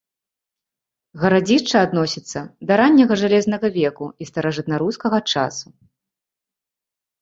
[1.23, 2.39] Гарадзішча адносіцца
[2.71, 5.67] да ранняга жалезнага веку і старажытнарускага часу.